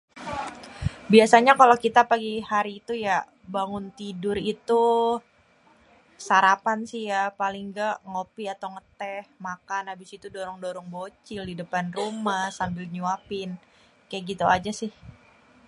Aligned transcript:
Biasanya 1.13 1.53
kalau 1.61 1.75
kita 1.85 2.01
pagi 2.11 2.33
hari 2.51 2.71
itu 2.81 2.93
ya, 3.07 3.17
bangun 3.55 3.85
tidur 3.99 4.37
itu... 4.53 4.83
sarapan 6.29 6.79
sih 6.91 7.03
ya, 7.11 7.21
paling 7.41 7.65
nggak 7.71 7.95
ngopi 8.11 8.43
atau 8.53 8.67
ngeteh, 8.75 9.21
makan, 9.47 9.83
habis 9.91 10.09
itu 10.17 10.27
dorong-dorong 10.35 10.87
bocil 10.95 11.41
di 11.49 11.55
depan 11.61 11.85
rumah 11.99 12.45
sambil 12.59 12.83
nyuapin. 12.95 13.49
Kayak 14.09 14.23
gitu 14.31 14.45
aja, 14.55 14.71
sih. 14.81 14.91